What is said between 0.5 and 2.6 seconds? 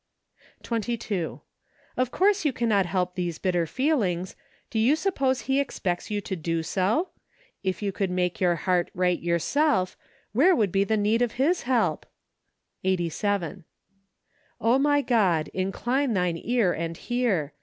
22. Of course you